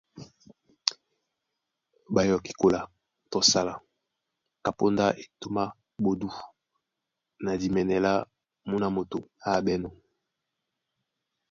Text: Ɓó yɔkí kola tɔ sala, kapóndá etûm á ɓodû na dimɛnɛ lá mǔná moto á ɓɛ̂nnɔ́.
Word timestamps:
Ɓó 2.13 2.21
yɔkí 2.29 2.51
kola 2.61 2.81
tɔ 3.31 3.39
sala, 3.51 3.73
kapóndá 4.63 5.05
etûm 5.21 5.55
á 5.63 5.65
ɓodû 6.03 6.27
na 7.43 7.51
dimɛnɛ 7.59 7.95
lá 8.05 8.13
mǔná 8.69 8.87
moto 8.95 9.17
á 9.49 9.51
ɓɛ̂nnɔ́. 9.65 9.91